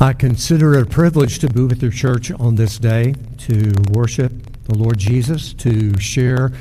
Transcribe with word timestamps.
I 0.00 0.12
consider 0.12 0.74
it 0.74 0.82
a 0.82 0.86
privilege 0.86 1.40
to 1.40 1.48
be 1.48 1.62
with 1.62 1.82
your 1.82 1.90
church 1.90 2.30
on 2.30 2.54
this 2.54 2.78
day 2.78 3.14
to 3.38 3.72
worship 3.90 4.32
the 4.66 4.78
Lord 4.78 4.96
Jesus, 4.96 5.52
to 5.54 5.98
share 5.98 6.52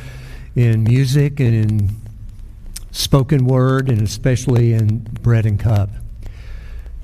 in 0.56 0.84
music 0.84 1.40
and 1.40 1.54
in 1.54 1.96
spoken 2.90 3.46
word, 3.46 3.90
and 3.90 4.02
especially 4.02 4.74
in 4.74 5.02
bread 5.22 5.46
and 5.46 5.60
cup. 5.60 5.92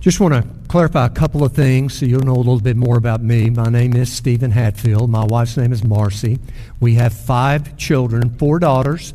Just 0.01 0.19
want 0.19 0.33
to 0.33 0.49
clarify 0.69 1.05
a 1.05 1.11
couple 1.11 1.43
of 1.43 1.53
things 1.53 1.99
so 1.99 2.07
you'll 2.07 2.21
know 2.21 2.33
a 2.33 2.37
little 2.37 2.59
bit 2.59 2.77
more 2.77 2.97
about 2.97 3.21
me. 3.21 3.51
My 3.51 3.69
name 3.69 3.95
is 3.95 4.11
Stephen 4.11 4.49
Hatfield. 4.49 5.11
My 5.11 5.25
wife's 5.25 5.55
name 5.55 5.71
is 5.71 5.83
Marcy. 5.83 6.39
We 6.79 6.95
have 6.95 7.13
five 7.13 7.77
children, 7.77 8.31
four 8.39 8.57
daughters, 8.57 9.13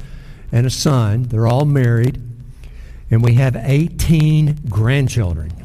and 0.52 0.68
a 0.68 0.70
son. 0.70 1.24
They're 1.24 1.48
all 1.48 1.64
married. 1.64 2.22
And 3.10 3.24
we 3.24 3.34
have 3.34 3.56
18 3.56 4.60
grandchildren. 4.68 5.57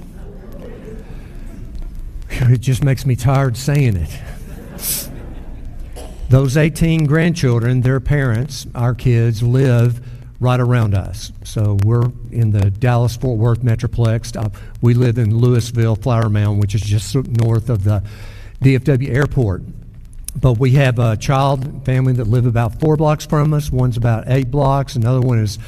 It 2.51 2.61
just 2.61 2.83
makes 2.83 3.05
me 3.05 3.15
tired 3.15 3.55
saying 3.55 3.95
it. 3.95 4.19
Those 6.29 6.57
18 6.57 7.05
grandchildren, 7.05 7.81
their 7.81 7.99
parents, 7.99 8.65
our 8.73 8.95
kids, 8.95 9.43
live 9.43 10.01
right 10.39 10.59
around 10.59 10.95
us. 10.95 11.31
So 11.43 11.77
we're 11.83 12.11
in 12.31 12.51
the 12.51 12.71
Dallas 12.71 13.15
Fort 13.15 13.37
Worth 13.37 13.61
Metroplex. 13.61 14.35
Uh, 14.35 14.49
we 14.81 14.93
live 14.95 15.17
in 15.17 15.31
Lewisville, 15.31 16.01
Flower 16.01 16.29
Mound, 16.29 16.59
which 16.59 16.73
is 16.73 16.81
just 16.81 17.15
north 17.15 17.69
of 17.69 17.83
the 17.83 18.03
DFW 18.61 19.13
airport. 19.13 19.61
But 20.35 20.57
we 20.57 20.71
have 20.71 20.97
a 20.97 21.15
child 21.15 21.85
family 21.85 22.13
that 22.13 22.25
live 22.25 22.47
about 22.47 22.79
four 22.79 22.97
blocks 22.97 23.25
from 23.25 23.53
us. 23.53 23.71
One's 23.71 23.95
about 23.95 24.23
eight 24.27 24.49
blocks. 24.49 24.95
Another 24.95 25.21
one 25.21 25.37
is 25.37 25.59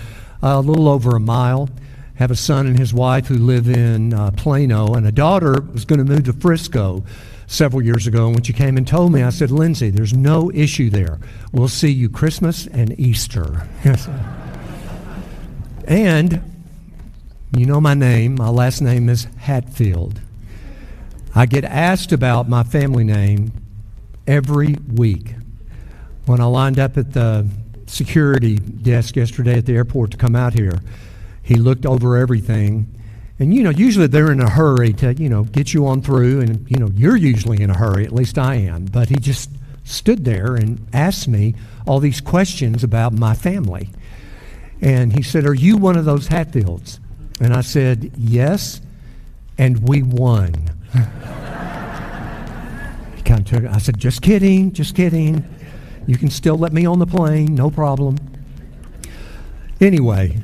a 0.42 0.60
little 0.60 0.90
over 0.90 1.16
a 1.16 1.20
mile 1.20 1.70
have 2.16 2.32
a 2.32 2.36
son 2.36 2.68
and 2.68 2.80
his 2.80 2.94
wife 2.94 3.28
who 3.28 3.36
live 3.36 3.68
in 3.68 4.14
uh, 4.14 4.32
Plano, 4.32 4.94
and 4.94 5.06
a 5.06 5.12
daughter 5.12 5.62
was 5.74 5.86
going 5.86 6.00
to 6.00 6.06
move 6.06 6.26
to 6.26 6.34
Frisco 6.34 7.04
several 7.48 7.82
years 7.82 8.08
ago. 8.08 8.28
And 8.28 8.36
when 8.36 8.44
she 8.44 8.54
came 8.54 8.78
and 8.78 8.88
told 8.88 9.12
me, 9.12 9.22
I 9.22 9.30
said, 9.30 9.52
Lindsay, 9.52 9.90
there's 9.90 10.14
no 10.14 10.52
issue 10.52 10.90
there. 10.90 11.20
We'll 11.52 11.68
see 11.68 11.92
you 11.92 12.10
Christmas 12.10 12.68
and 12.68 12.98
Easter. 13.00 13.68
and 15.88 16.42
you 17.56 17.66
know 17.66 17.80
my 17.82 17.94
name. 17.94 18.36
My 18.36 18.50
last 18.50 18.82
name 18.82 19.10
is 19.10 19.28
Hatfield. 19.38 20.20
I 21.34 21.46
get 21.46 21.66
asked 21.66 22.12
about 22.14 22.48
my 22.48 22.64
family 22.64 23.04
name 23.04 23.52
every 24.26 24.78
week. 24.94 25.36
When 26.26 26.40
I 26.40 26.46
lined 26.46 26.80
up 26.80 26.98
at 26.98 27.14
the 27.14 27.48
security 27.88 28.58
desk 28.58 29.16
yesterday 29.16 29.58
at 29.58 29.66
the 29.66 29.76
airport 29.76 30.12
to 30.12 30.18
come 30.18 30.36
out 30.36 30.54
here, 30.54 30.80
he 31.46 31.56
looked 31.56 31.86
over 31.86 32.18
everything. 32.18 32.92
And, 33.38 33.54
you 33.54 33.62
know, 33.62 33.70
usually 33.70 34.08
they're 34.08 34.32
in 34.32 34.42
a 34.42 34.50
hurry 34.50 34.94
to, 34.94 35.14
you 35.14 35.30
know, 35.30 35.44
get 35.44 35.76
you 35.76 35.86
on 35.86 36.02
through. 36.02 36.42
And, 36.42 36.66
you 36.70 36.78
know, 36.80 36.90
you're 36.96 37.16
usually 37.16 37.62
in 37.62 37.70
a 37.70 37.78
hurry, 37.78 38.04
at 38.04 38.12
least 38.12 38.40
I 38.40 38.56
am. 38.56 38.86
But 38.86 39.10
he 39.10 39.18
just 39.18 39.52
stood 39.84 40.26
there 40.26 40.56
and 40.56 40.88
asked 40.92 41.28
me 41.28 41.54
all 41.86 42.00
these 42.00 42.20
questions 42.20 42.84
about 42.84 43.14
my 43.14 43.36
family. 43.36 43.90
And 44.82 45.14
he 45.14 45.22
said, 45.22 45.46
Are 45.46 45.54
you 45.54 45.78
one 45.78 45.96
of 45.96 46.06
those 46.06 46.28
Hatfields? 46.28 47.00
And 47.40 47.54
I 47.54 47.62
said, 47.62 48.12
Yes. 48.18 48.82
And 49.58 49.88
we 49.88 50.02
won. 50.02 50.52
he 53.16 53.22
kind 53.22 53.42
of 53.42 53.46
took 53.46 53.64
it. 53.66 53.70
I 53.72 53.78
said, 53.78 54.00
Just 54.00 54.24
kidding, 54.24 54.74
just 54.74 54.96
kidding. 54.96 55.46
You 56.08 56.18
can 56.18 56.32
still 56.32 56.58
let 56.58 56.74
me 56.74 56.88
on 56.88 56.98
the 56.98 57.06
plane, 57.06 57.54
no 57.54 57.70
problem. 57.70 58.18
Anyway, 59.80 60.42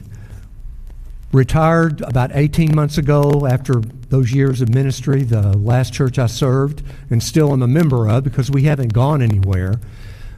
Retired 1.31 2.01
about 2.01 2.31
18 2.33 2.75
months 2.75 2.97
ago 2.97 3.47
after 3.49 3.75
those 4.09 4.33
years 4.33 4.59
of 4.59 4.67
ministry, 4.67 5.23
the 5.23 5.57
last 5.57 5.93
church 5.93 6.19
I 6.19 6.25
served, 6.25 6.83
and 7.09 7.23
still 7.23 7.53
am 7.53 7.61
a 7.61 7.67
member 7.67 8.09
of 8.09 8.25
because 8.25 8.51
we 8.51 8.63
haven't 8.63 8.91
gone 8.91 9.21
anywhere. 9.21 9.75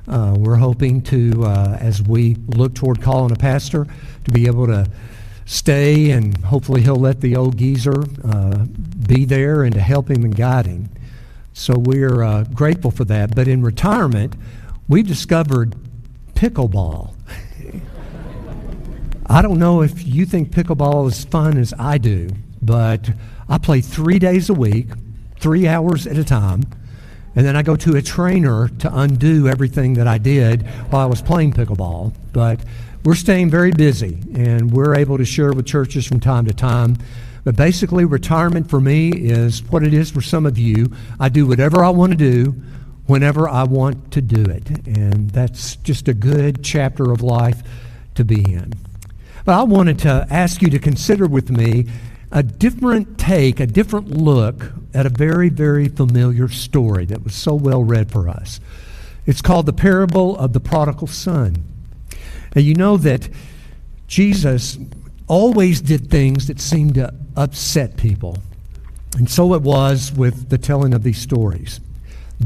Uh, 0.07 0.35
we're 0.37 0.57
hoping 0.57 1.01
to, 1.01 1.45
uh, 1.45 1.77
as 1.79 2.03
we 2.03 2.35
look 2.47 2.75
toward 2.75 3.01
calling 3.01 3.31
a 3.31 3.35
pastor, 3.35 3.87
to 4.25 4.31
be 4.31 4.45
able 4.45 4.67
to 4.67 4.87
stay 5.45 6.11
and 6.11 6.37
hopefully 6.37 6.81
he'll 6.81 6.95
let 6.95 7.21
the 7.21 7.35
old 7.35 7.57
geezer 7.57 8.03
uh, 8.23 8.65
be 9.07 9.25
there 9.25 9.63
and 9.63 9.73
to 9.73 9.81
help 9.81 10.11
him 10.11 10.23
and 10.23 10.35
guide 10.35 10.67
him. 10.67 10.89
So 11.53 11.75
we're 11.77 12.21
uh, 12.21 12.43
grateful 12.53 12.91
for 12.91 13.05
that. 13.05 13.35
But 13.35 13.47
in 13.47 13.63
retirement, 13.63 14.35
we've 14.87 15.07
discovered 15.07 15.75
pickleball. 16.35 17.12
I 19.27 19.41
don't 19.41 19.57
know 19.57 19.81
if 19.81 20.05
you 20.05 20.25
think 20.25 20.51
pickleball 20.51 21.07
is 21.07 21.23
fun 21.23 21.57
as 21.57 21.73
I 21.79 21.97
do, 21.97 22.29
but 22.61 23.09
I 23.47 23.57
play 23.57 23.79
three 23.79 24.19
days 24.19 24.49
a 24.49 24.53
week, 24.53 24.87
three 25.39 25.67
hours 25.67 26.05
at 26.05 26.17
a 26.17 26.25
time, 26.25 26.63
and 27.35 27.45
then 27.45 27.55
I 27.55 27.63
go 27.63 27.75
to 27.77 27.95
a 27.95 28.01
trainer 28.01 28.67
to 28.67 28.95
undo 28.95 29.47
everything 29.47 29.93
that 29.93 30.07
I 30.07 30.17
did 30.17 30.63
while 30.89 31.01
I 31.01 31.05
was 31.05 31.21
playing 31.21 31.53
pickleball. 31.53 32.13
But 32.33 32.59
we're 33.05 33.15
staying 33.15 33.49
very 33.49 33.71
busy, 33.71 34.19
and 34.35 34.71
we're 34.71 34.95
able 34.95 35.17
to 35.17 35.25
share 35.25 35.53
with 35.53 35.65
churches 35.65 36.05
from 36.05 36.19
time 36.19 36.45
to 36.45 36.53
time. 36.53 36.97
But 37.43 37.55
basically, 37.55 38.05
retirement 38.05 38.69
for 38.69 38.79
me 38.79 39.09
is 39.09 39.63
what 39.63 39.83
it 39.83 39.93
is 39.93 40.11
for 40.11 40.21
some 40.21 40.45
of 40.45 40.57
you. 40.57 40.91
I 41.19 41.29
do 41.29 41.47
whatever 41.47 41.83
I 41.83 41.89
want 41.89 42.11
to 42.11 42.17
do 42.17 42.55
whenever 43.07 43.49
I 43.49 43.63
want 43.63 44.11
to 44.11 44.21
do 44.21 44.43
it. 44.49 44.69
And 44.87 45.29
that's 45.31 45.77
just 45.77 46.07
a 46.07 46.13
good 46.13 46.63
chapter 46.63 47.11
of 47.11 47.21
life 47.21 47.61
to 48.15 48.23
be 48.23 48.41
in. 48.53 48.73
But 49.45 49.59
I 49.59 49.63
wanted 49.63 49.99
to 49.99 50.25
ask 50.29 50.61
you 50.61 50.69
to 50.69 50.79
consider 50.79 51.27
with 51.27 51.49
me 51.49 51.87
a 52.31 52.41
different 52.41 53.17
take, 53.17 53.59
a 53.59 53.67
different 53.67 54.09
look 54.09 54.71
at 54.93 55.05
a 55.05 55.09
very, 55.09 55.49
very 55.49 55.87
familiar 55.87 56.47
story 56.47 57.05
that 57.05 57.23
was 57.23 57.35
so 57.35 57.53
well 57.53 57.83
read 57.83 58.11
for 58.11 58.29
us. 58.29 58.59
It's 59.25 59.41
called 59.41 59.65
the 59.65 59.73
parable 59.73 60.37
of 60.37 60.53
the 60.53 60.59
prodigal 60.59 61.07
son. 61.07 61.63
And 62.55 62.63
you 62.63 62.73
know 62.73 62.97
that 62.97 63.29
Jesus 64.07 64.77
always 65.27 65.81
did 65.81 66.09
things 66.09 66.47
that 66.47 66.59
seemed 66.59 66.95
to 66.95 67.13
upset 67.35 67.97
people. 67.97 68.37
And 69.17 69.29
so 69.29 69.53
it 69.53 69.61
was 69.61 70.11
with 70.11 70.49
the 70.49 70.57
telling 70.57 70.93
of 70.93 71.03
these 71.03 71.19
stories. 71.19 71.79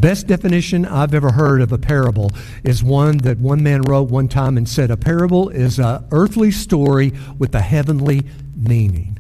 Best 0.02 0.28
definition 0.28 0.86
I've 0.86 1.14
ever 1.16 1.32
heard 1.32 1.62
of 1.62 1.72
a 1.72 1.78
parable 1.78 2.32
is 2.64 2.84
one 2.84 3.18
that 3.20 3.40
one 3.40 3.64
man 3.64 3.82
wrote 3.82 4.10
one 4.10 4.28
time 4.28 4.58
and 4.58 4.70
said 4.70 4.92
a 4.92 4.98
parable 4.98 5.50
is 5.50 5.80
an 5.80 6.06
earthly 6.12 6.52
story 6.52 7.14
with 7.40 7.56
a 7.56 7.62
heavenly 7.62 8.24
meaning. 8.56 9.18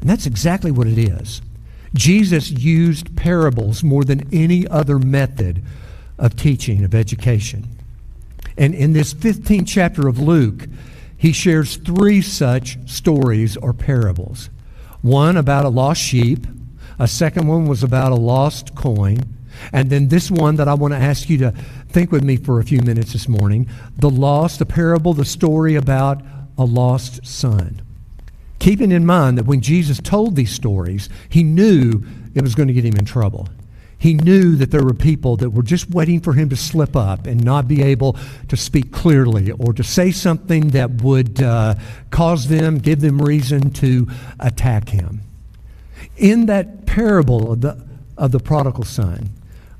And 0.00 0.10
that's 0.10 0.26
exactly 0.26 0.72
what 0.72 0.88
it 0.88 0.98
is. 0.98 1.42
Jesus 1.94 2.50
used 2.50 3.16
parables 3.16 3.84
more 3.84 4.02
than 4.02 4.28
any 4.32 4.66
other 4.66 4.98
method 4.98 5.62
of 6.18 6.34
teaching, 6.34 6.82
of 6.84 6.94
education. 6.94 7.68
And 8.56 8.74
in 8.74 8.92
this 8.92 9.14
15th 9.14 9.68
chapter 9.68 10.08
of 10.08 10.18
Luke, 10.18 10.66
he 11.16 11.32
shares 11.32 11.76
three 11.76 12.20
such 12.20 12.78
stories 12.88 13.56
or 13.56 13.72
parables. 13.72 14.50
One 15.02 15.36
about 15.36 15.64
a 15.64 15.68
lost 15.68 16.00
sheep, 16.00 16.46
a 16.98 17.06
second 17.06 17.46
one 17.46 17.66
was 17.66 17.82
about 17.82 18.12
a 18.12 18.16
lost 18.16 18.74
coin, 18.74 19.20
and 19.72 19.90
then 19.90 20.08
this 20.08 20.30
one 20.30 20.56
that 20.56 20.68
I 20.68 20.74
want 20.74 20.92
to 20.94 20.98
ask 20.98 21.28
you 21.28 21.38
to 21.38 21.52
think 21.88 22.12
with 22.12 22.24
me 22.24 22.36
for 22.36 22.60
a 22.60 22.64
few 22.64 22.80
minutes 22.80 23.12
this 23.12 23.28
morning 23.28 23.68
the 23.96 24.10
lost, 24.10 24.58
the 24.58 24.66
parable, 24.66 25.14
the 25.14 25.24
story 25.24 25.74
about 25.74 26.22
a 26.58 26.64
lost 26.64 27.26
son. 27.26 27.82
Keeping 28.58 28.92
in 28.92 29.06
mind 29.06 29.38
that 29.38 29.46
when 29.46 29.62
Jesus 29.62 29.98
told 29.98 30.36
these 30.36 30.52
stories, 30.52 31.08
he 31.28 31.42
knew 31.42 32.04
it 32.34 32.42
was 32.42 32.54
going 32.54 32.68
to 32.68 32.74
get 32.74 32.84
him 32.84 32.96
in 32.96 33.06
trouble. 33.06 33.48
He 34.00 34.14
knew 34.14 34.56
that 34.56 34.70
there 34.70 34.82
were 34.82 34.94
people 34.94 35.36
that 35.36 35.50
were 35.50 35.62
just 35.62 35.90
waiting 35.90 36.20
for 36.20 36.32
him 36.32 36.48
to 36.48 36.56
slip 36.56 36.96
up 36.96 37.26
and 37.26 37.44
not 37.44 37.68
be 37.68 37.82
able 37.82 38.16
to 38.48 38.56
speak 38.56 38.92
clearly 38.92 39.50
or 39.50 39.74
to 39.74 39.82
say 39.84 40.10
something 40.10 40.68
that 40.68 41.02
would 41.02 41.42
uh, 41.42 41.74
cause 42.10 42.48
them, 42.48 42.78
give 42.78 43.00
them 43.00 43.20
reason 43.20 43.70
to 43.72 44.08
attack 44.38 44.88
him. 44.88 45.20
In 46.16 46.46
that 46.46 46.86
parable 46.86 47.52
of 47.52 47.60
the, 47.60 47.86
of 48.16 48.32
the 48.32 48.40
prodigal 48.40 48.84
son, 48.84 49.28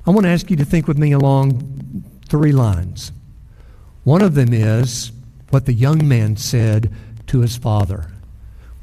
I 0.05 0.09
want 0.09 0.25
to 0.25 0.31
ask 0.31 0.49
you 0.49 0.57
to 0.57 0.65
think 0.65 0.87
with 0.87 0.97
me 0.97 1.11
along 1.11 2.03
three 2.27 2.51
lines. 2.51 3.11
One 4.03 4.23
of 4.23 4.33
them 4.33 4.51
is 4.51 5.11
what 5.51 5.65
the 5.65 5.73
young 5.73 6.07
man 6.07 6.37
said 6.37 6.91
to 7.27 7.41
his 7.41 7.55
father. 7.55 8.07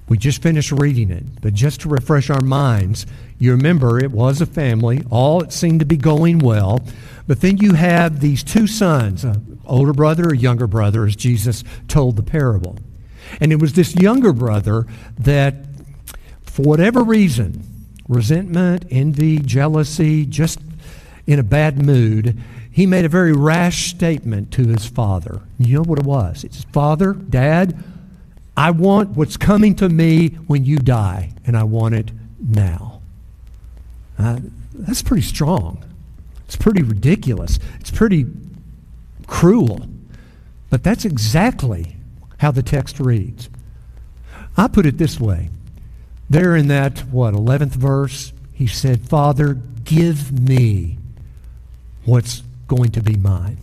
We 0.09 0.17
just 0.17 0.43
finished 0.43 0.71
reading 0.73 1.11
it, 1.11 1.25
but 1.43 1.55
just 1.55 1.81
to 1.83 1.89
refresh 1.89 2.31
our 2.31 2.41
minds, 2.41 3.05
you 3.39 3.51
remember 3.51 3.99
it 3.99 4.13
was 4.13 4.41
a 4.41 4.47
family. 4.47 5.03
All 5.11 5.43
it 5.43 5.53
seemed 5.53 5.81
to 5.81 5.87
be 5.87 5.97
going 5.97 6.39
well. 6.39 6.81
But 7.27 7.41
then 7.41 7.59
you 7.59 7.75
have 7.75 8.21
these 8.21 8.43
two 8.43 8.67
sons, 8.67 9.25
an 9.25 9.61
older 9.67 9.93
brother, 9.93 10.29
a 10.29 10.37
younger 10.37 10.67
brother, 10.67 11.05
as 11.05 11.17
Jesus 11.17 11.65
told 11.89 12.17
the 12.17 12.23
parable. 12.23 12.77
And 13.41 13.53
it 13.53 13.61
was 13.61 13.75
this 13.75 13.95
younger 13.97 14.33
brother 14.33 14.87
that, 15.19 15.57
for 16.43 16.63
whatever 16.63 17.03
reason, 17.03 17.63
resentment, 18.09 18.87
envy, 18.91 19.39
jealousy, 19.41 20.25
just 20.25 20.59
in 21.29 21.39
a 21.39 21.45
bad 21.45 21.81
mood, 21.85 22.41
he 22.71 22.87
made 22.87 23.05
a 23.05 23.09
very 23.09 23.33
rash 23.33 23.91
statement 23.91 24.51
to 24.53 24.67
his 24.67 24.87
father. 24.87 25.43
You 25.59 25.77
know 25.77 25.83
what 25.83 25.99
it 25.99 26.07
was? 26.07 26.43
It's 26.43 26.65
Father, 26.65 27.13
Dad, 27.13 27.85
I 28.57 28.71
want 28.71 29.11
what's 29.11 29.37
coming 29.37 29.75
to 29.77 29.91
me 29.91 30.29
when 30.47 30.65
you 30.65 30.79
die, 30.79 31.35
and 31.45 31.55
I 31.55 31.65
want 31.65 31.95
it 31.95 32.13
now. 32.41 33.03
Uh, 34.19 34.41
that's 34.73 35.03
pretty 35.03 35.23
strong. 35.23 35.85
It's 36.47 36.57
pretty 36.57 36.83
ridiculous. 36.83 37.59
It's 37.79 37.91
pretty 37.91 38.25
cruel. 39.27 39.87
But 40.71 40.83
that's 40.83 41.05
exactly 41.05 41.97
how 42.39 42.53
the 42.53 42.63
text 42.63 42.99
reads. 43.01 43.51
I 44.57 44.67
put 44.67 44.87
it 44.87 44.97
this 44.97 45.21
way. 45.21 45.51
There 46.31 46.57
in 46.57 46.69
that, 46.69 47.01
what, 47.01 47.35
11th 47.35 47.75
verse, 47.75 48.33
he 48.55 48.67
said, 48.67 49.03
Father, 49.03 49.55
give 49.85 50.33
me 50.33 50.98
what's 52.09 52.43
going 52.67 52.91
to 52.93 53.03
be 53.03 53.17
mine. 53.17 53.59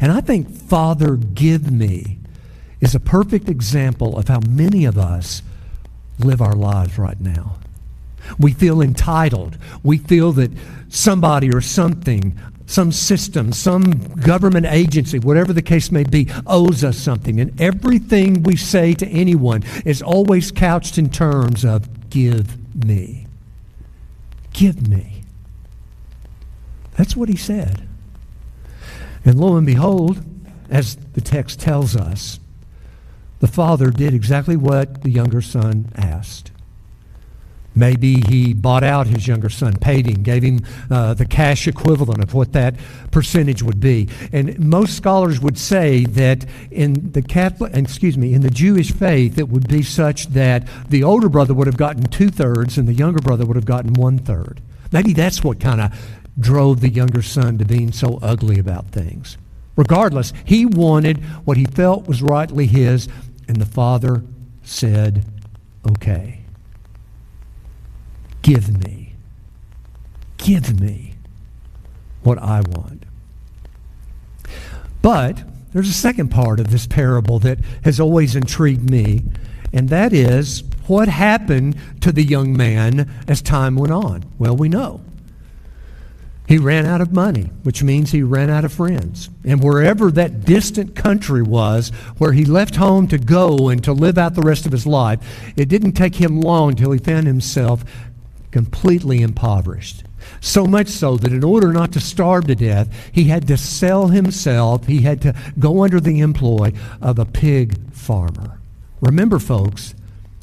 And 0.00 0.12
I 0.12 0.20
think, 0.20 0.50
Father, 0.50 1.16
give 1.16 1.70
me 1.70 2.18
is 2.80 2.94
a 2.94 3.00
perfect 3.00 3.48
example 3.48 4.18
of 4.18 4.28
how 4.28 4.40
many 4.40 4.84
of 4.84 4.98
us 4.98 5.42
live 6.18 6.42
our 6.42 6.54
lives 6.54 6.98
right 6.98 7.20
now. 7.20 7.56
We 8.38 8.52
feel 8.52 8.82
entitled. 8.82 9.56
We 9.82 9.98
feel 9.98 10.32
that 10.32 10.50
somebody 10.88 11.50
or 11.50 11.60
something, 11.60 12.38
some 12.66 12.92
system, 12.92 13.52
some 13.52 13.92
government 14.20 14.66
agency, 14.66 15.18
whatever 15.18 15.52
the 15.52 15.62
case 15.62 15.90
may 15.90 16.04
be, 16.04 16.28
owes 16.46 16.84
us 16.84 16.98
something. 16.98 17.40
And 17.40 17.58
everything 17.60 18.42
we 18.42 18.56
say 18.56 18.92
to 18.94 19.06
anyone 19.06 19.62
is 19.84 20.02
always 20.02 20.50
couched 20.50 20.98
in 20.98 21.08
terms 21.08 21.64
of 21.64 22.10
give 22.10 22.84
me. 22.84 23.26
Give 24.52 24.86
me. 24.88 25.15
That's 26.96 27.16
what 27.16 27.28
he 27.28 27.36
said. 27.36 27.86
And 29.24 29.38
lo 29.38 29.56
and 29.56 29.66
behold, 29.66 30.24
as 30.70 30.96
the 30.96 31.20
text 31.20 31.60
tells 31.60 31.96
us, 31.96 32.40
the 33.40 33.46
father 33.46 33.90
did 33.90 34.14
exactly 34.14 34.56
what 34.56 35.02
the 35.02 35.10
younger 35.10 35.42
son 35.42 35.92
asked. 35.96 36.50
Maybe 37.74 38.22
he 38.26 38.54
bought 38.54 38.82
out 38.82 39.06
his 39.06 39.28
younger 39.28 39.50
son, 39.50 39.74
paid 39.74 40.06
him, 40.06 40.22
gave 40.22 40.42
him 40.42 40.60
uh, 40.90 41.12
the 41.12 41.26
cash 41.26 41.68
equivalent 41.68 42.22
of 42.22 42.32
what 42.32 42.54
that 42.54 42.74
percentage 43.10 43.62
would 43.62 43.80
be. 43.80 44.08
And 44.32 44.58
most 44.58 44.96
scholars 44.96 45.40
would 45.40 45.58
say 45.58 46.06
that 46.06 46.46
in 46.70 47.12
the 47.12 47.20
Catholic, 47.20 47.76
excuse 47.76 48.16
me, 48.16 48.32
in 48.32 48.40
the 48.40 48.48
Jewish 48.48 48.92
faith, 48.92 49.38
it 49.38 49.50
would 49.50 49.68
be 49.68 49.82
such 49.82 50.28
that 50.28 50.66
the 50.88 51.04
older 51.04 51.28
brother 51.28 51.52
would 51.52 51.66
have 51.66 51.76
gotten 51.76 52.04
two 52.04 52.30
thirds 52.30 52.78
and 52.78 52.88
the 52.88 52.94
younger 52.94 53.20
brother 53.20 53.44
would 53.44 53.56
have 53.56 53.66
gotten 53.66 53.92
one 53.92 54.18
third. 54.18 54.62
Maybe 54.90 55.12
that's 55.12 55.44
what 55.44 55.60
kind 55.60 55.82
of 55.82 55.92
drove 56.38 56.80
the 56.80 56.88
younger 56.88 57.22
son 57.22 57.58
to 57.58 57.64
being 57.64 57.92
so 57.92 58.18
ugly 58.22 58.58
about 58.58 58.88
things. 58.88 59.38
Regardless, 59.76 60.32
he 60.44 60.64
wanted 60.64 61.22
what 61.44 61.56
he 61.56 61.64
felt 61.64 62.08
was 62.08 62.22
rightly 62.22 62.66
his, 62.66 63.08
and 63.46 63.58
the 63.58 63.66
father 63.66 64.22
said, 64.62 65.24
okay. 65.88 66.40
Give 68.42 68.82
me. 68.84 69.14
Give 70.38 70.80
me 70.80 71.14
what 72.22 72.38
I 72.38 72.60
want. 72.60 73.04
But 75.02 75.44
there's 75.72 75.88
a 75.88 75.92
second 75.92 76.30
part 76.30 76.58
of 76.58 76.70
this 76.70 76.86
parable 76.86 77.38
that 77.40 77.58
has 77.84 78.00
always 78.00 78.34
intrigued 78.34 78.88
me, 78.90 79.24
and 79.72 79.88
that 79.90 80.12
is 80.12 80.64
what 80.86 81.08
happened 81.08 81.76
to 82.00 82.12
the 82.12 82.22
young 82.22 82.56
man 82.56 83.10
as 83.28 83.42
time 83.42 83.76
went 83.76 83.92
on? 83.92 84.24
Well, 84.38 84.56
we 84.56 84.68
know. 84.68 85.00
He 86.46 86.58
ran 86.58 86.86
out 86.86 87.00
of 87.00 87.12
money, 87.12 87.50
which 87.64 87.82
means 87.82 88.12
he 88.12 88.22
ran 88.22 88.50
out 88.50 88.64
of 88.64 88.72
friends. 88.72 89.30
And 89.44 89.62
wherever 89.62 90.10
that 90.12 90.44
distant 90.44 90.94
country 90.94 91.42
was, 91.42 91.88
where 92.18 92.32
he 92.32 92.44
left 92.44 92.76
home 92.76 93.08
to 93.08 93.18
go 93.18 93.68
and 93.68 93.82
to 93.84 93.92
live 93.92 94.16
out 94.16 94.34
the 94.34 94.42
rest 94.42 94.64
of 94.64 94.72
his 94.72 94.86
life, 94.86 95.18
it 95.56 95.68
didn't 95.68 95.92
take 95.92 96.14
him 96.14 96.40
long 96.40 96.70
until 96.70 96.92
he 96.92 96.98
found 96.98 97.26
himself 97.26 97.84
completely 98.52 99.22
impoverished. 99.22 100.04
So 100.40 100.66
much 100.66 100.88
so 100.88 101.16
that 101.16 101.32
in 101.32 101.44
order 101.44 101.72
not 101.72 101.92
to 101.92 102.00
starve 102.00 102.46
to 102.46 102.54
death, 102.54 102.94
he 103.12 103.24
had 103.24 103.48
to 103.48 103.56
sell 103.56 104.08
himself, 104.08 104.86
he 104.86 105.02
had 105.02 105.20
to 105.22 105.34
go 105.58 105.82
under 105.82 106.00
the 106.00 106.20
employ 106.20 106.72
of 107.00 107.18
a 107.18 107.24
pig 107.24 107.92
farmer. 107.92 108.60
Remember, 109.00 109.38
folks, 109.38 109.94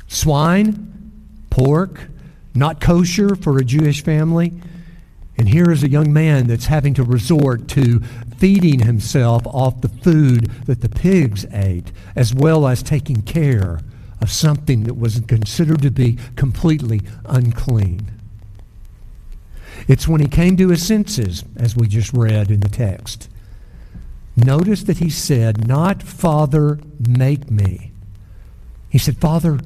swine, 0.08 1.12
pork, 1.50 2.08
not 2.54 2.82
kosher 2.82 3.36
for 3.36 3.58
a 3.58 3.66
Jewish 3.66 4.04
family. 4.04 4.54
And 5.38 5.50
here 5.50 5.72
is 5.72 5.84
a 5.84 5.90
young 5.90 6.14
man 6.14 6.48
that's 6.48 6.68
having 6.68 6.94
to 6.96 7.04
resort 7.04 7.68
to 7.70 8.00
feeding 8.38 8.80
himself 8.80 9.46
off 9.48 9.82
the 9.82 9.90
food 9.90 10.52
that 10.66 10.82
the 10.82 10.90
pigs 10.90 11.46
ate, 11.52 11.92
as 12.16 12.34
well 12.34 12.68
as 12.68 12.84
taking 12.84 13.22
care 13.22 13.80
of 14.22 14.32
something 14.32 14.84
that 14.84 14.94
was 14.94 15.20
considered 15.22 15.82
to 15.82 15.92
be 15.92 16.18
completely 16.36 17.02
unclean. 17.26 18.12
It's 19.88 20.08
when 20.08 20.22
he 20.22 20.28
came 20.28 20.56
to 20.58 20.70
his 20.70 20.86
senses, 20.86 21.44
as 21.58 21.76
we 21.76 21.88
just 21.88 22.14
read 22.14 22.52
in 22.52 22.62
the 22.62 22.70
text. 22.70 23.30
Notice 24.36 24.84
that 24.84 25.00
he 25.00 25.10
said, 25.10 25.68
Not 25.68 26.02
Father, 26.02 26.80
make 27.00 27.52
me. 27.52 27.92
He 28.90 28.98
said, 28.98 29.18
Father, 29.18 29.60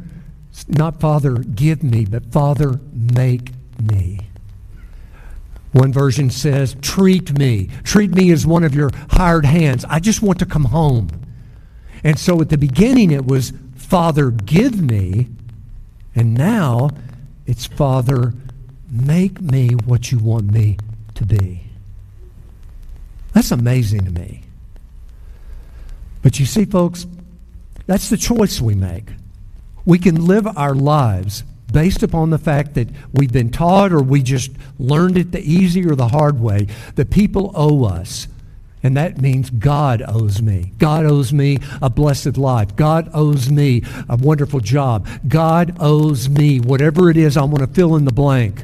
not 0.67 0.99
Father, 0.99 1.35
give 1.35 1.83
me, 1.83 2.05
but 2.05 2.31
Father, 2.31 2.79
make 2.93 3.51
me. 3.79 4.21
One 5.71 5.91
version 5.91 6.29
says, 6.29 6.75
Treat 6.81 7.37
me. 7.37 7.69
Treat 7.83 8.11
me 8.11 8.31
as 8.31 8.45
one 8.45 8.63
of 8.63 8.73
your 8.73 8.89
hired 9.11 9.45
hands. 9.45 9.85
I 9.85 9.99
just 9.99 10.21
want 10.21 10.39
to 10.39 10.45
come 10.45 10.65
home. 10.65 11.09
And 12.03 12.17
so 12.17 12.41
at 12.41 12.49
the 12.49 12.57
beginning 12.57 13.11
it 13.11 13.25
was, 13.25 13.53
Father, 13.75 14.31
give 14.31 14.81
me. 14.81 15.27
And 16.15 16.33
now 16.33 16.89
it's, 17.45 17.65
Father, 17.65 18.33
make 18.89 19.41
me 19.41 19.69
what 19.85 20.11
you 20.11 20.19
want 20.19 20.51
me 20.51 20.77
to 21.15 21.25
be. 21.25 21.63
That's 23.33 23.51
amazing 23.51 24.05
to 24.05 24.11
me. 24.11 24.41
But 26.21 26.39
you 26.39 26.45
see, 26.45 26.65
folks, 26.65 27.05
that's 27.85 28.09
the 28.09 28.17
choice 28.17 28.59
we 28.59 28.75
make. 28.75 29.09
We 29.85 29.99
can 29.99 30.25
live 30.25 30.47
our 30.57 30.75
lives 30.75 31.43
based 31.71 32.03
upon 32.03 32.29
the 32.29 32.37
fact 32.37 32.75
that 32.75 32.87
we've 33.13 33.31
been 33.31 33.51
taught 33.51 33.91
or 33.91 34.01
we 34.01 34.23
just 34.23 34.51
learned 34.79 35.17
it 35.17 35.31
the 35.31 35.41
easy 35.41 35.85
or 35.85 35.95
the 35.95 36.07
hard 36.09 36.39
way 36.39 36.67
that 36.95 37.09
people 37.09 37.51
owe 37.55 37.83
us 37.83 38.27
and 38.83 38.95
that 38.95 39.19
means 39.19 39.49
God 39.49 40.03
owes 40.07 40.41
me. 40.41 40.71
God 40.77 41.05
owes 41.05 41.33
me 41.33 41.59
a 41.81 41.89
blessed 41.89 42.37
life. 42.37 42.75
God 42.75 43.09
owes 43.13 43.49
me 43.49 43.83
a 44.07 44.15
wonderful 44.15 44.59
job. 44.59 45.07
God 45.27 45.75
owes 45.79 46.29
me 46.29 46.59
whatever 46.59 47.09
it 47.09 47.17
is 47.17 47.35
I 47.37 47.43
want 47.43 47.59
to 47.59 47.67
fill 47.67 47.95
in 47.95 48.05
the 48.05 48.13
blank 48.13 48.63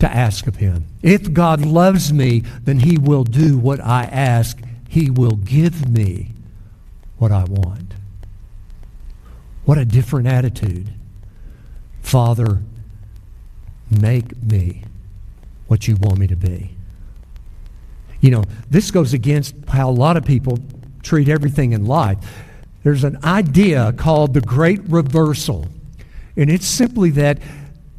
to 0.00 0.08
ask 0.08 0.46
of 0.46 0.56
Him. 0.56 0.86
If 1.02 1.32
God 1.32 1.64
loves 1.64 2.12
me, 2.12 2.44
then 2.62 2.80
He 2.80 2.98
will 2.98 3.24
do 3.24 3.58
what 3.58 3.80
I 3.80 4.04
ask. 4.04 4.58
He 4.88 5.10
will 5.10 5.36
give 5.36 5.88
me 5.88 6.32
what 7.16 7.32
I 7.32 7.44
want. 7.44 7.94
What 9.64 9.78
a 9.78 9.84
different 9.84 10.26
attitude. 10.26 10.88
Father, 12.02 12.60
make 13.90 14.40
me 14.42 14.84
what 15.68 15.88
you 15.88 15.96
want 15.96 16.18
me 16.18 16.26
to 16.26 16.36
be. 16.36 16.76
You 18.20 18.30
know, 18.30 18.44
this 18.70 18.90
goes 18.90 19.12
against 19.12 19.54
how 19.68 19.88
a 19.88 19.92
lot 19.92 20.16
of 20.16 20.24
people 20.24 20.58
treat 21.02 21.28
everything 21.28 21.72
in 21.72 21.86
life. 21.86 22.18
There's 22.82 23.04
an 23.04 23.18
idea 23.24 23.92
called 23.94 24.34
the 24.34 24.40
great 24.40 24.80
reversal. 24.88 25.66
And 26.36 26.50
it's 26.50 26.66
simply 26.66 27.10
that 27.10 27.38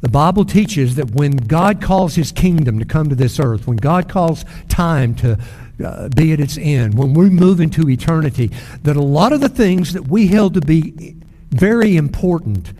the 0.00 0.08
Bible 0.08 0.44
teaches 0.44 0.94
that 0.96 1.10
when 1.12 1.32
God 1.32 1.80
calls 1.80 2.14
his 2.14 2.30
kingdom 2.30 2.78
to 2.78 2.84
come 2.84 3.08
to 3.08 3.14
this 3.14 3.40
earth, 3.40 3.66
when 3.66 3.78
God 3.78 4.08
calls 4.08 4.44
time 4.68 5.14
to 5.16 5.38
uh, 5.84 6.08
be 6.10 6.32
at 6.32 6.40
its 6.40 6.58
end, 6.58 6.96
when 6.96 7.14
we 7.14 7.28
move 7.28 7.60
into 7.60 7.88
eternity, 7.88 8.50
that 8.82 8.96
a 8.96 9.02
lot 9.02 9.32
of 9.32 9.40
the 9.40 9.48
things 9.48 9.92
that 9.94 10.06
we 10.08 10.28
held 10.28 10.54
to 10.54 10.60
be 10.60 11.16
very 11.58 11.96
important 11.96 12.72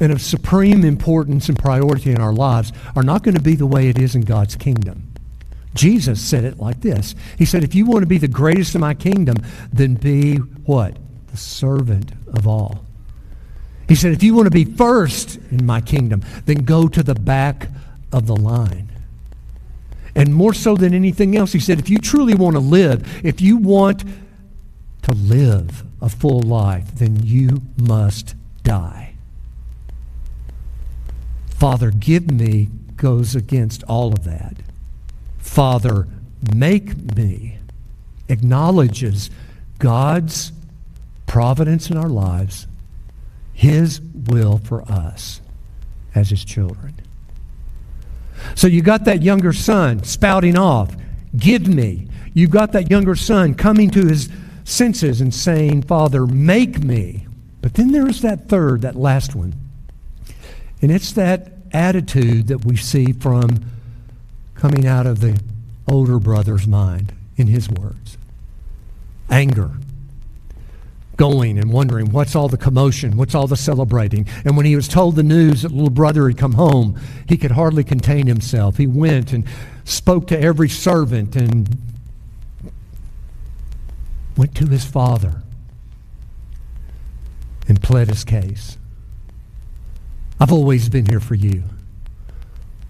and 0.00 0.12
of 0.12 0.22
supreme 0.22 0.84
importance 0.84 1.48
and 1.48 1.58
priority 1.58 2.10
in 2.10 2.20
our 2.20 2.32
lives 2.32 2.72
are 2.96 3.02
not 3.02 3.22
going 3.22 3.34
to 3.34 3.42
be 3.42 3.54
the 3.54 3.66
way 3.66 3.88
it 3.88 3.98
is 3.98 4.14
in 4.14 4.22
God's 4.22 4.56
kingdom. 4.56 5.12
Jesus 5.74 6.20
said 6.20 6.44
it 6.44 6.58
like 6.58 6.80
this 6.80 7.14
He 7.38 7.44
said, 7.44 7.62
If 7.62 7.74
you 7.74 7.86
want 7.86 8.02
to 8.02 8.08
be 8.08 8.18
the 8.18 8.28
greatest 8.28 8.74
in 8.74 8.80
my 8.80 8.94
kingdom, 8.94 9.36
then 9.72 9.94
be 9.94 10.36
what? 10.36 10.96
The 11.28 11.36
servant 11.36 12.12
of 12.28 12.46
all. 12.48 12.84
He 13.88 13.94
said, 13.94 14.12
If 14.12 14.22
you 14.22 14.34
want 14.34 14.46
to 14.46 14.50
be 14.50 14.64
first 14.64 15.36
in 15.50 15.64
my 15.64 15.80
kingdom, 15.80 16.22
then 16.46 16.64
go 16.64 16.88
to 16.88 17.02
the 17.02 17.14
back 17.14 17.68
of 18.12 18.26
the 18.26 18.36
line. 18.36 18.90
And 20.14 20.34
more 20.34 20.54
so 20.54 20.76
than 20.76 20.94
anything 20.94 21.36
else, 21.36 21.52
he 21.52 21.60
said, 21.60 21.78
if 21.78 21.88
you 21.88 21.98
truly 21.98 22.34
want 22.34 22.56
to 22.56 22.60
live, 22.60 23.24
if 23.24 23.40
you 23.40 23.56
want 23.56 24.04
to 25.02 25.12
live 25.12 25.84
a 26.02 26.08
full 26.08 26.40
life, 26.40 26.94
then 26.94 27.20
you 27.24 27.62
must 27.76 28.34
die. 28.62 29.14
Father, 31.48 31.90
give 31.90 32.30
me 32.30 32.68
goes 32.96 33.34
against 33.34 33.82
all 33.84 34.12
of 34.12 34.24
that. 34.24 34.56
Father, 35.38 36.06
make 36.54 37.16
me, 37.16 37.58
acknowledges 38.28 39.30
God's 39.78 40.52
providence 41.26 41.90
in 41.90 41.96
our 41.96 42.08
lives, 42.08 42.66
His 43.52 44.00
will 44.00 44.58
for 44.58 44.82
us. 44.82 45.40
as 46.14 46.30
his 46.30 46.44
children. 46.44 46.92
So 48.56 48.66
you 48.66 48.82
got 48.82 49.04
that 49.04 49.22
younger 49.22 49.52
son 49.52 50.02
spouting 50.02 50.58
off, 50.58 50.96
Give 51.36 51.68
me. 51.68 52.08
You've 52.34 52.50
got 52.50 52.72
that 52.72 52.90
younger 52.90 53.14
son 53.14 53.54
coming 53.54 53.90
to 53.90 54.06
his 54.06 54.28
senses 54.64 55.20
and 55.20 55.34
saying, 55.34 55.82
Father, 55.82 56.26
make 56.26 56.82
me. 56.82 57.26
But 57.62 57.74
then 57.74 57.92
there's 57.92 58.22
that 58.22 58.48
third, 58.48 58.82
that 58.82 58.96
last 58.96 59.34
one. 59.34 59.54
And 60.82 60.90
it's 60.90 61.12
that 61.12 61.52
attitude 61.72 62.48
that 62.48 62.64
we 62.64 62.76
see 62.76 63.12
from 63.12 63.64
coming 64.54 64.86
out 64.86 65.06
of 65.06 65.20
the 65.20 65.40
older 65.88 66.18
brother's 66.18 66.66
mind 66.66 67.12
in 67.36 67.46
his 67.46 67.68
words 67.68 68.18
anger 69.30 69.70
going 71.16 71.58
and 71.58 71.70
wondering 71.70 72.10
what's 72.12 72.34
all 72.34 72.48
the 72.48 72.56
commotion, 72.56 73.14
what's 73.14 73.34
all 73.34 73.46
the 73.46 73.56
celebrating. 73.56 74.26
And 74.46 74.56
when 74.56 74.64
he 74.64 74.74
was 74.74 74.88
told 74.88 75.16
the 75.16 75.22
news 75.22 75.62
that 75.62 75.70
little 75.70 75.90
brother 75.90 76.26
had 76.26 76.38
come 76.38 76.54
home, 76.54 76.98
he 77.28 77.36
could 77.36 77.50
hardly 77.50 77.84
contain 77.84 78.26
himself. 78.26 78.78
He 78.78 78.86
went 78.86 79.34
and 79.34 79.44
spoke 79.84 80.28
to 80.28 80.40
every 80.40 80.70
servant 80.70 81.36
and 81.36 81.68
went 84.36 84.54
to 84.56 84.66
his 84.66 84.84
father 84.84 85.42
and 87.68 87.82
pled 87.82 88.08
his 88.08 88.24
case. 88.24 88.78
I've 90.38 90.52
always 90.52 90.88
been 90.88 91.06
here 91.06 91.20
for 91.20 91.34
you. 91.34 91.64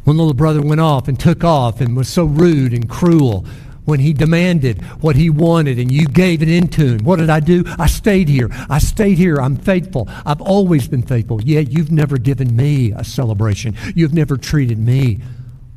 One 0.04 0.16
little 0.16 0.35
brother 0.35 0.62
went 0.62 0.80
off 0.80 1.09
and 1.09 1.18
took 1.18 1.44
off 1.44 1.80
and 1.80 1.97
was 1.97 2.09
so 2.09 2.25
rude 2.25 2.73
and 2.73 2.88
cruel, 2.88 3.44
when 3.85 4.00
he 4.00 4.12
demanded 4.12 4.80
what 5.02 5.16
he 5.16 5.28
wanted 5.28 5.78
and 5.78 5.90
you 5.90 6.06
gave 6.06 6.42
it 6.42 6.49
into 6.49 6.94
him. 6.94 7.04
What 7.04 7.18
did 7.18 7.28
I 7.28 7.40
do? 7.40 7.64
I 7.78 7.87
stayed 7.87 8.28
here. 8.28 8.49
I 8.68 8.78
stayed 8.78 9.18
here. 9.18 9.40
I'm 9.40 9.56
faithful. 9.56 10.09
I've 10.25 10.40
always 10.40 10.87
been 10.87 11.02
faithful. 11.02 11.42
Yet 11.42 11.73
you've 11.73 11.90
never 11.90 12.16
given 12.16 12.54
me 12.54 12.92
a 12.92 13.02
celebration. 13.02 13.76
You've 13.94 14.14
never 14.14 14.37
treated 14.37 14.78
me 14.78 15.20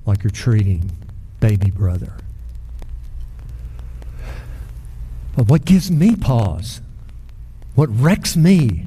like 0.06 0.24
you're 0.24 0.32
treating 0.32 0.92
baby 1.40 1.72
brother. 1.72 2.14
But 5.36 5.48
what 5.48 5.66
gives 5.66 5.90
me 5.90 6.16
pause, 6.16 6.82
what 7.76 7.90
wrecks 7.90 8.36
me, 8.36 8.86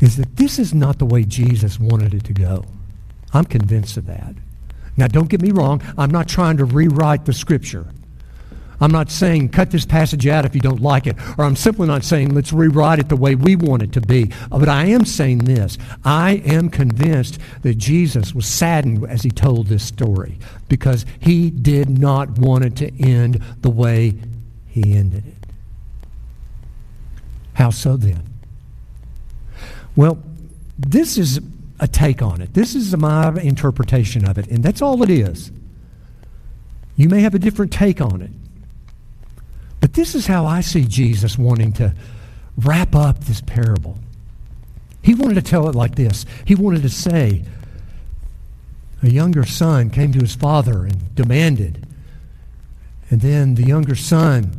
is 0.00 0.16
that 0.16 0.36
this 0.36 0.58
is 0.58 0.74
not 0.74 0.98
the 0.98 1.06
way 1.06 1.24
Jesus 1.24 1.78
wanted 1.78 2.14
it 2.14 2.24
to 2.24 2.32
go. 2.32 2.64
I'm 3.32 3.44
convinced 3.44 3.96
of 3.96 4.06
that. 4.06 4.34
Now, 4.96 5.08
don't 5.08 5.28
get 5.28 5.42
me 5.42 5.50
wrong, 5.50 5.82
I'm 5.98 6.10
not 6.10 6.28
trying 6.28 6.56
to 6.58 6.64
rewrite 6.64 7.24
the 7.24 7.32
scripture. 7.32 7.86
I'm 8.84 8.92
not 8.92 9.10
saying 9.10 9.48
cut 9.48 9.70
this 9.70 9.86
passage 9.86 10.26
out 10.26 10.44
if 10.44 10.54
you 10.54 10.60
don't 10.60 10.82
like 10.82 11.06
it, 11.06 11.16
or 11.38 11.46
I'm 11.46 11.56
simply 11.56 11.86
not 11.86 12.04
saying 12.04 12.34
let's 12.34 12.52
rewrite 12.52 12.98
it 12.98 13.08
the 13.08 13.16
way 13.16 13.34
we 13.34 13.56
want 13.56 13.80
it 13.80 13.92
to 13.92 14.02
be. 14.02 14.30
But 14.50 14.68
I 14.68 14.84
am 14.84 15.06
saying 15.06 15.38
this 15.38 15.78
I 16.04 16.42
am 16.44 16.68
convinced 16.68 17.38
that 17.62 17.78
Jesus 17.78 18.34
was 18.34 18.44
saddened 18.44 19.08
as 19.08 19.22
he 19.22 19.30
told 19.30 19.68
this 19.68 19.82
story 19.82 20.38
because 20.68 21.06
he 21.18 21.48
did 21.48 21.88
not 21.88 22.38
want 22.38 22.66
it 22.66 22.76
to 22.76 23.02
end 23.02 23.42
the 23.62 23.70
way 23.70 24.18
he 24.66 24.94
ended 24.94 25.28
it. 25.28 25.48
How 27.54 27.70
so 27.70 27.96
then? 27.96 28.22
Well, 29.96 30.18
this 30.78 31.16
is 31.16 31.40
a 31.80 31.88
take 31.88 32.20
on 32.20 32.42
it. 32.42 32.52
This 32.52 32.74
is 32.74 32.94
my 32.94 33.32
interpretation 33.40 34.28
of 34.28 34.36
it, 34.36 34.46
and 34.48 34.62
that's 34.62 34.82
all 34.82 35.02
it 35.02 35.08
is. 35.08 35.50
You 36.96 37.08
may 37.08 37.22
have 37.22 37.34
a 37.34 37.38
different 37.38 37.72
take 37.72 38.02
on 38.02 38.20
it. 38.20 38.30
This 39.94 40.14
is 40.14 40.26
how 40.26 40.44
I 40.44 40.60
see 40.60 40.84
Jesus 40.84 41.38
wanting 41.38 41.72
to 41.74 41.94
wrap 42.56 42.94
up 42.94 43.24
this 43.24 43.40
parable. 43.40 43.98
He 45.02 45.14
wanted 45.14 45.34
to 45.34 45.42
tell 45.42 45.68
it 45.68 45.74
like 45.74 45.94
this 45.94 46.26
He 46.44 46.54
wanted 46.54 46.82
to 46.82 46.88
say, 46.88 47.44
A 49.02 49.10
younger 49.10 49.44
son 49.44 49.90
came 49.90 50.12
to 50.12 50.18
his 50.18 50.34
father 50.34 50.84
and 50.84 51.14
demanded, 51.14 51.86
and 53.10 53.20
then 53.20 53.54
the 53.54 53.66
younger 53.66 53.94
son 53.94 54.52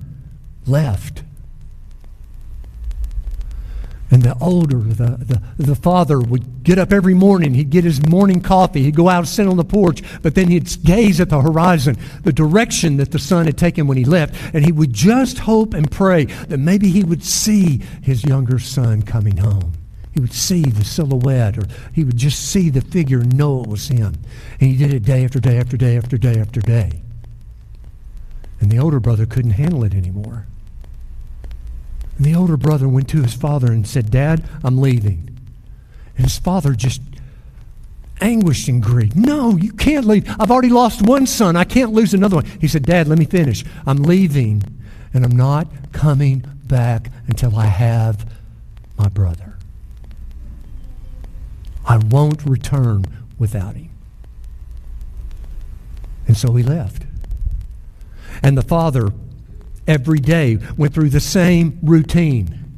left. 0.65 1.23
And 4.11 4.21
the 4.21 4.37
older, 4.39 4.77
the, 4.77 5.17
the, 5.17 5.41
the 5.57 5.75
father 5.75 6.19
would 6.19 6.63
get 6.63 6.77
up 6.77 6.93
every 6.93 7.15
morning. 7.15 7.55
He'd 7.55 7.71
get 7.71 7.83
his 7.83 8.05
morning 8.07 8.39
coffee. 8.39 8.83
He'd 8.83 8.95
go 8.95 9.09
out 9.09 9.19
and 9.19 9.27
sit 9.27 9.47
on 9.47 9.57
the 9.57 9.63
porch, 9.63 10.03
but 10.21 10.35
then 10.35 10.49
he'd 10.49 10.69
gaze 10.83 11.19
at 11.19 11.29
the 11.29 11.41
horizon, 11.41 11.97
the 12.23 12.31
direction 12.31 12.97
that 12.97 13.11
the 13.11 13.19
son 13.19 13.45
had 13.45 13.57
taken 13.57 13.87
when 13.87 13.97
he 13.97 14.05
left, 14.05 14.35
and 14.53 14.63
he 14.63 14.71
would 14.71 14.93
just 14.93 15.39
hope 15.39 15.73
and 15.73 15.89
pray 15.89 16.25
that 16.25 16.59
maybe 16.59 16.89
he 16.89 17.03
would 17.03 17.23
see 17.23 17.81
his 18.03 18.23
younger 18.23 18.59
son 18.59 19.01
coming 19.01 19.37
home. 19.37 19.73
He 20.13 20.21
would 20.21 20.33
see 20.33 20.61
the 20.61 20.85
silhouette, 20.85 21.57
or 21.57 21.65
he 21.91 22.03
would 22.03 22.15
just 22.15 22.49
see 22.49 22.69
the 22.69 22.81
figure 22.81 23.19
and 23.19 23.35
know 23.35 23.63
it 23.63 23.67
was 23.67 23.87
him. 23.89 24.15
And 24.61 24.69
he 24.69 24.77
did 24.77 24.93
it 24.93 25.03
day 25.03 25.25
after 25.25 25.39
day 25.39 25.57
after 25.57 25.77
day 25.77 25.97
after 25.97 26.17
day 26.17 26.39
after 26.39 26.61
day. 26.61 27.01
And 28.61 28.71
the 28.71 28.77
older 28.77 29.01
brother 29.01 29.25
couldn't 29.25 29.51
handle 29.51 29.83
it 29.83 29.93
anymore. 29.93 30.45
And 32.17 32.25
the 32.25 32.35
older 32.35 32.57
brother 32.57 32.87
went 32.87 33.09
to 33.09 33.21
his 33.21 33.33
father 33.33 33.71
and 33.71 33.87
said, 33.87 34.09
Dad, 34.09 34.43
I'm 34.63 34.79
leaving. 34.79 35.37
And 36.17 36.25
his 36.25 36.39
father 36.39 36.73
just 36.73 37.01
anguished 38.21 38.67
and 38.67 38.81
grief. 38.81 39.15
No, 39.15 39.57
you 39.57 39.73
can't 39.73 40.05
leave. 40.05 40.29
I've 40.39 40.51
already 40.51 40.69
lost 40.69 41.01
one 41.01 41.27
son. 41.27 41.55
I 41.55 41.65
can't 41.65 41.91
lose 41.91 42.13
another 42.13 42.37
one. 42.37 42.45
He 42.61 42.67
said, 42.67 42.83
Dad, 42.83 43.07
let 43.07 43.19
me 43.19 43.25
finish. 43.25 43.65
I'm 43.85 44.03
leaving, 44.03 44.63
and 45.13 45.25
I'm 45.25 45.35
not 45.35 45.67
coming 45.91 46.45
back 46.65 47.11
until 47.27 47.57
I 47.57 47.65
have 47.65 48.31
my 48.97 49.09
brother. 49.09 49.57
I 51.85 51.97
won't 51.97 52.45
return 52.45 53.05
without 53.37 53.75
him. 53.75 53.89
And 56.27 56.35
so 56.35 56.53
he 56.53 56.63
left. 56.63 57.03
And 58.41 58.57
the 58.57 58.63
father 58.63 59.11
every 59.87 60.19
day 60.19 60.57
went 60.77 60.93
through 60.93 61.09
the 61.09 61.19
same 61.19 61.79
routine, 61.83 62.77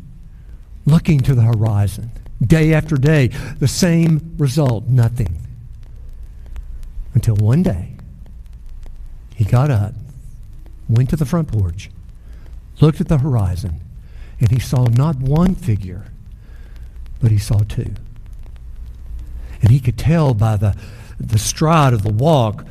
looking 0.85 1.19
to 1.21 1.35
the 1.35 1.41
horizon, 1.41 2.11
day 2.45 2.73
after 2.73 2.95
day, 2.95 3.27
the 3.59 3.67
same 3.67 4.35
result, 4.37 4.85
nothing. 4.87 5.39
Until 7.13 7.35
one 7.35 7.63
day, 7.63 7.93
he 9.35 9.43
got 9.43 9.71
up, 9.71 9.93
went 10.89 11.09
to 11.09 11.15
the 11.15 11.25
front 11.25 11.47
porch, 11.47 11.89
looked 12.79 13.01
at 13.01 13.07
the 13.07 13.17
horizon, 13.17 13.81
and 14.39 14.51
he 14.51 14.59
saw 14.59 14.85
not 14.85 15.17
one 15.17 15.55
figure, 15.55 16.05
but 17.19 17.31
he 17.31 17.37
saw 17.37 17.59
two. 17.59 17.93
And 19.61 19.71
he 19.71 19.79
could 19.79 19.97
tell 19.97 20.33
by 20.33 20.57
the, 20.57 20.75
the 21.19 21.39
stride 21.39 21.93
of 21.93 22.03
the 22.03 22.13
walk 22.13 22.65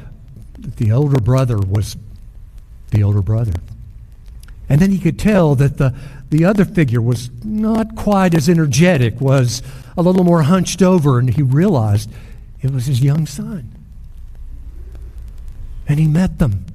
that 0.58 0.76
the 0.76 0.92
older 0.92 1.20
brother 1.20 1.58
was 1.58 1.96
the 2.90 3.02
older 3.02 3.22
brother. 3.22 3.54
And 4.68 4.80
then 4.80 4.90
he 4.90 4.98
could 4.98 5.18
tell 5.18 5.54
that 5.56 5.78
the, 5.78 5.94
the 6.30 6.44
other 6.44 6.64
figure 6.64 7.00
was 7.00 7.30
not 7.44 7.94
quite 7.94 8.34
as 8.34 8.48
energetic, 8.48 9.20
was 9.20 9.62
a 9.96 10.02
little 10.02 10.24
more 10.24 10.42
hunched 10.42 10.82
over, 10.82 11.18
and 11.18 11.32
he 11.32 11.42
realized 11.42 12.10
it 12.60 12.70
was 12.70 12.86
his 12.86 13.00
young 13.00 13.26
son. 13.26 13.70
And 15.88 16.00
he 16.00 16.08
met 16.08 16.38
them. 16.38 16.66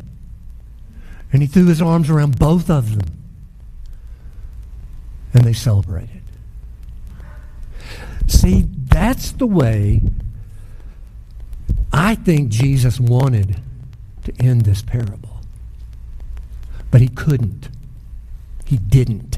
And 1.33 1.41
he 1.41 1.48
threw 1.48 1.65
his 1.67 1.81
arms 1.81 2.10
around 2.10 2.39
both 2.39 2.69
of 2.69 2.98
them. 2.98 3.07
And 5.33 5.43
they 5.43 5.53
celebrated. 5.53 6.21
See, 8.27 8.65
that's 8.67 9.31
the 9.33 9.48
way 9.48 10.01
I 11.91 12.15
think 12.15 12.50
Jesus 12.50 13.00
wanted 13.00 13.60
to 14.24 14.33
end 14.39 14.62
this 14.62 14.81
parable. 14.81 15.41
But 16.89 17.01
he 17.01 17.07
couldn't. 17.07 17.69
He 18.71 18.77
didn't. 18.77 19.37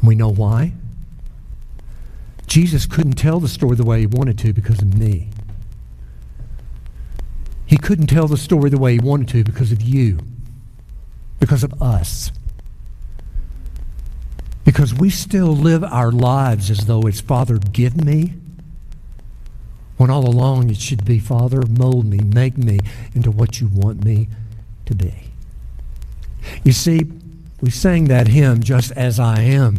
We 0.00 0.14
know 0.14 0.28
why. 0.28 0.74
Jesus 2.46 2.86
couldn't 2.86 3.14
tell 3.14 3.40
the 3.40 3.48
story 3.48 3.74
the 3.74 3.84
way 3.84 3.98
he 3.98 4.06
wanted 4.06 4.38
to 4.38 4.52
because 4.52 4.80
of 4.80 4.96
me. 4.96 5.28
He 7.66 7.76
couldn't 7.76 8.06
tell 8.06 8.28
the 8.28 8.36
story 8.36 8.70
the 8.70 8.78
way 8.78 8.92
he 8.92 9.00
wanted 9.00 9.26
to 9.30 9.42
because 9.42 9.72
of 9.72 9.82
you, 9.82 10.20
because 11.40 11.64
of 11.64 11.82
us. 11.82 12.30
Because 14.64 14.94
we 14.94 15.10
still 15.10 15.48
live 15.48 15.82
our 15.82 16.12
lives 16.12 16.70
as 16.70 16.86
though 16.86 17.00
it's 17.08 17.20
Father, 17.20 17.58
give 17.58 17.96
me, 17.96 18.34
when 19.96 20.10
all 20.10 20.28
along 20.28 20.70
it 20.70 20.76
should 20.76 21.04
be 21.04 21.18
Father, 21.18 21.62
mold 21.68 22.06
me, 22.06 22.18
make 22.18 22.56
me 22.56 22.78
into 23.16 23.32
what 23.32 23.60
you 23.60 23.66
want 23.66 24.04
me 24.04 24.28
to 24.86 24.94
be. 24.94 25.29
You 26.64 26.72
see, 26.72 27.10
we 27.60 27.70
sang 27.70 28.04
that 28.04 28.28
hymn, 28.28 28.62
Just 28.62 28.92
As 28.92 29.18
I 29.18 29.40
Am. 29.40 29.78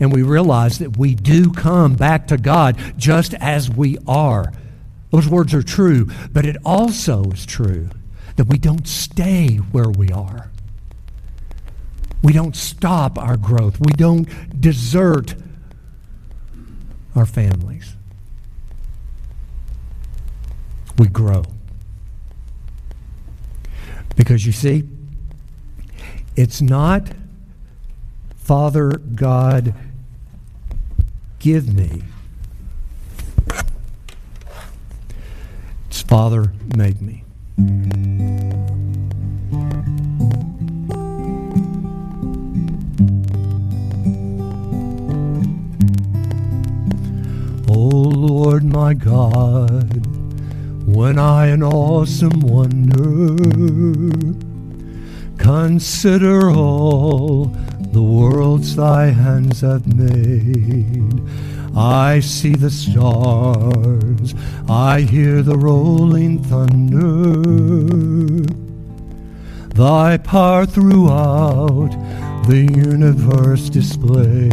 And 0.00 0.12
we 0.12 0.22
realize 0.22 0.78
that 0.78 0.96
we 0.96 1.14
do 1.14 1.52
come 1.52 1.94
back 1.94 2.28
to 2.28 2.36
God 2.36 2.78
just 2.96 3.34
as 3.34 3.70
we 3.70 3.98
are. 4.06 4.52
Those 5.10 5.28
words 5.28 5.52
are 5.54 5.62
true, 5.62 6.08
but 6.32 6.46
it 6.46 6.56
also 6.64 7.24
is 7.30 7.44
true 7.44 7.90
that 8.36 8.44
we 8.44 8.58
don't 8.58 8.88
stay 8.88 9.56
where 9.56 9.90
we 9.90 10.08
are. 10.08 10.50
We 12.22 12.32
don't 12.32 12.56
stop 12.56 13.18
our 13.18 13.36
growth. 13.36 13.78
We 13.80 13.92
don't 13.92 14.60
desert 14.60 15.34
our 17.14 17.26
families. 17.26 17.94
We 20.98 21.08
grow. 21.08 21.44
Because 24.16 24.46
you 24.46 24.52
see, 24.52 24.84
it's 26.36 26.62
not, 26.62 27.08
Father 28.36 28.92
God, 28.92 29.74
give 31.38 31.72
me. 31.74 32.02
It's 35.88 36.00
Father, 36.02 36.52
make 36.74 37.00
me. 37.00 37.24
Oh 47.68 47.72
Lord 47.74 48.64
my 48.64 48.94
God, 48.94 50.06
when 50.86 51.18
I 51.18 51.48
in 51.48 51.62
awesome 51.62 52.40
wonder 52.40 53.32
consider 55.42 56.50
all 56.50 57.46
the 57.80 58.02
worlds 58.02 58.76
thy 58.76 59.06
hands 59.06 59.60
have 59.60 59.92
made. 59.92 61.20
I 61.76 62.20
see 62.20 62.54
the 62.54 62.70
stars, 62.70 64.34
I 64.68 65.00
hear 65.00 65.42
the 65.42 65.58
rolling 65.58 66.44
thunder. 66.44 67.42
Thy 69.74 70.16
power 70.18 70.64
throughout 70.64 71.90
the 72.46 72.68
universe 72.72 73.68
displayed. 73.68 74.52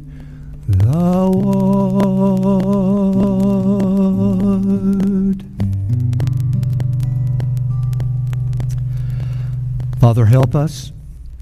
help 10.31 10.55
us, 10.55 10.93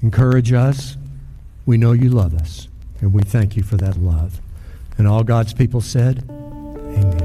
encourage 0.02 0.52
us. 0.52 0.96
We 1.64 1.78
know 1.78 1.92
you 1.92 2.10
love 2.10 2.34
us, 2.34 2.66
and 3.00 3.12
we 3.12 3.22
thank 3.22 3.56
you 3.56 3.62
for 3.62 3.76
that 3.76 3.96
love. 3.96 4.40
And 4.98 5.06
all 5.06 5.22
God's 5.22 5.54
people 5.54 5.80
said, 5.80 6.24
Amen. 6.28 7.19